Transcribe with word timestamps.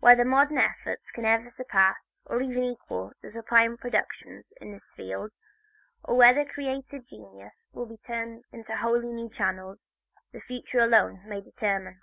Whether 0.00 0.24
modern 0.24 0.58
efforts 0.58 1.12
can 1.12 1.24
ever 1.24 1.48
surpass, 1.48 2.12
or 2.24 2.42
even 2.42 2.64
equal, 2.64 3.12
the 3.22 3.30
sublime 3.30 3.76
productions 3.76 4.52
in 4.60 4.72
this 4.72 4.92
field, 4.96 5.30
or 6.02 6.16
whether 6.16 6.44
creative 6.44 7.06
genius 7.06 7.62
will 7.72 7.86
be 7.86 7.96
turned 7.96 8.42
into 8.50 8.76
wholly 8.78 9.12
new 9.12 9.30
channels, 9.30 9.86
the 10.32 10.40
future 10.40 10.80
alone 10.80 11.20
may 11.24 11.40
determine. 11.40 12.00